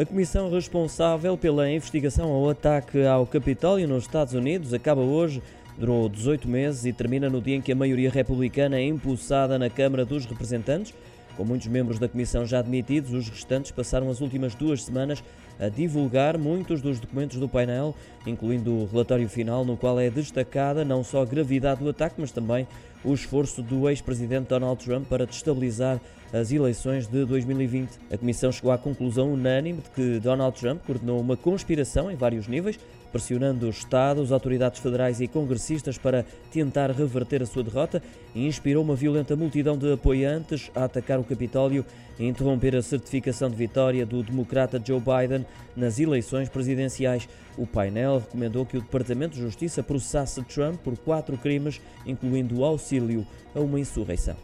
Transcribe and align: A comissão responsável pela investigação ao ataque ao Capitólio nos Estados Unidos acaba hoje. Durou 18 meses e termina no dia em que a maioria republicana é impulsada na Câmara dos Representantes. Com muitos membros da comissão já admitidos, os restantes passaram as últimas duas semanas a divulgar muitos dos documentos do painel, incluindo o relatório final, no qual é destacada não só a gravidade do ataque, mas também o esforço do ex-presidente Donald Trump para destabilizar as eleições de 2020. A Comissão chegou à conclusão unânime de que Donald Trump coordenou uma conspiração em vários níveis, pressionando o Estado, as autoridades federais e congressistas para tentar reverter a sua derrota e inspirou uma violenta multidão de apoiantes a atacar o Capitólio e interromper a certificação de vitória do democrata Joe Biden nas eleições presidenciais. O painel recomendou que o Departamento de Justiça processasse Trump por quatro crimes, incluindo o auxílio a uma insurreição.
A 0.00 0.04
comissão 0.04 0.48
responsável 0.48 1.36
pela 1.36 1.68
investigação 1.68 2.30
ao 2.30 2.48
ataque 2.48 3.04
ao 3.04 3.26
Capitólio 3.26 3.88
nos 3.88 4.04
Estados 4.04 4.32
Unidos 4.32 4.72
acaba 4.72 5.00
hoje. 5.00 5.42
Durou 5.76 6.08
18 6.08 6.46
meses 6.46 6.84
e 6.84 6.92
termina 6.92 7.28
no 7.28 7.42
dia 7.42 7.56
em 7.56 7.60
que 7.60 7.72
a 7.72 7.74
maioria 7.74 8.08
republicana 8.08 8.76
é 8.76 8.84
impulsada 8.84 9.58
na 9.58 9.68
Câmara 9.68 10.04
dos 10.04 10.24
Representantes. 10.24 10.94
Com 11.36 11.44
muitos 11.44 11.66
membros 11.66 11.98
da 11.98 12.08
comissão 12.08 12.46
já 12.46 12.60
admitidos, 12.60 13.12
os 13.12 13.28
restantes 13.28 13.72
passaram 13.72 14.08
as 14.08 14.20
últimas 14.20 14.54
duas 14.54 14.84
semanas 14.84 15.20
a 15.58 15.68
divulgar 15.68 16.38
muitos 16.38 16.80
dos 16.80 17.00
documentos 17.00 17.40
do 17.40 17.48
painel, 17.48 17.92
incluindo 18.24 18.70
o 18.70 18.86
relatório 18.86 19.28
final, 19.28 19.64
no 19.64 19.76
qual 19.76 19.98
é 19.98 20.08
destacada 20.08 20.84
não 20.84 21.02
só 21.02 21.22
a 21.22 21.26
gravidade 21.26 21.82
do 21.82 21.90
ataque, 21.90 22.20
mas 22.20 22.30
também 22.30 22.68
o 23.02 23.12
esforço 23.12 23.62
do 23.62 23.88
ex-presidente 23.88 24.48
Donald 24.48 24.84
Trump 24.84 25.08
para 25.08 25.26
destabilizar 25.26 26.00
as 26.32 26.52
eleições 26.52 27.06
de 27.06 27.24
2020. 27.24 27.90
A 28.12 28.18
Comissão 28.18 28.52
chegou 28.52 28.72
à 28.72 28.78
conclusão 28.78 29.32
unânime 29.32 29.80
de 29.82 29.90
que 29.90 30.20
Donald 30.20 30.58
Trump 30.58 30.82
coordenou 30.84 31.20
uma 31.20 31.36
conspiração 31.36 32.10
em 32.10 32.16
vários 32.16 32.46
níveis, 32.46 32.78
pressionando 33.10 33.66
o 33.66 33.70
Estado, 33.70 34.20
as 34.20 34.32
autoridades 34.32 34.80
federais 34.80 35.20
e 35.20 35.26
congressistas 35.26 35.96
para 35.96 36.24
tentar 36.52 36.90
reverter 36.90 37.42
a 37.42 37.46
sua 37.46 37.62
derrota 37.62 38.02
e 38.34 38.46
inspirou 38.46 38.84
uma 38.84 38.94
violenta 38.94 39.34
multidão 39.34 39.78
de 39.78 39.92
apoiantes 39.92 40.70
a 40.74 40.84
atacar 40.84 41.18
o 41.18 41.24
Capitólio 41.24 41.84
e 42.18 42.26
interromper 42.26 42.76
a 42.76 42.82
certificação 42.82 43.48
de 43.48 43.56
vitória 43.56 44.04
do 44.04 44.22
democrata 44.22 44.80
Joe 44.84 45.00
Biden 45.00 45.46
nas 45.74 45.98
eleições 45.98 46.48
presidenciais. 46.48 47.28
O 47.56 47.66
painel 47.66 48.18
recomendou 48.18 48.66
que 48.66 48.76
o 48.76 48.80
Departamento 48.80 49.36
de 49.36 49.40
Justiça 49.40 49.82
processasse 49.82 50.42
Trump 50.42 50.76
por 50.82 50.96
quatro 50.98 51.36
crimes, 51.38 51.80
incluindo 52.04 52.58
o 52.58 52.64
auxílio 52.64 53.26
a 53.54 53.60
uma 53.60 53.80
insurreição. 53.80 54.36